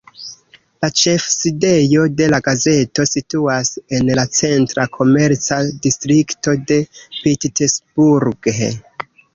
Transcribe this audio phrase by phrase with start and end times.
[0.83, 6.83] La ĉefsidejo de la gazeto situas en la centra komerca distrikto de
[7.21, 8.65] Pittsburgh.